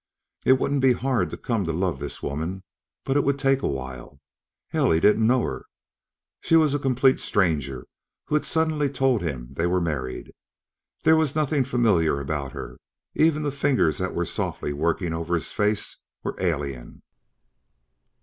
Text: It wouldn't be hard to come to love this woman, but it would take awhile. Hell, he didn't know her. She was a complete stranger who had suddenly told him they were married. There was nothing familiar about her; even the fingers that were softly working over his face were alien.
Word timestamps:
It 0.45 0.53
wouldn't 0.53 0.81
be 0.81 0.93
hard 0.93 1.29
to 1.29 1.37
come 1.37 1.63
to 1.65 1.71
love 1.71 1.99
this 1.99 2.23
woman, 2.23 2.63
but 3.05 3.15
it 3.15 3.23
would 3.23 3.37
take 3.37 3.61
awhile. 3.61 4.19
Hell, 4.69 4.89
he 4.89 4.99
didn't 4.99 5.27
know 5.27 5.43
her. 5.43 5.65
She 6.39 6.55
was 6.55 6.73
a 6.73 6.79
complete 6.79 7.19
stranger 7.19 7.85
who 8.25 8.33
had 8.33 8.43
suddenly 8.43 8.89
told 8.89 9.21
him 9.21 9.49
they 9.53 9.67
were 9.67 9.79
married. 9.79 10.33
There 11.03 11.15
was 11.15 11.35
nothing 11.35 11.63
familiar 11.65 12.19
about 12.19 12.51
her; 12.53 12.79
even 13.13 13.43
the 13.43 13.51
fingers 13.51 13.99
that 13.99 14.15
were 14.15 14.25
softly 14.25 14.73
working 14.73 15.13
over 15.13 15.35
his 15.35 15.51
face 15.51 15.97
were 16.23 16.33
alien. 16.41 17.03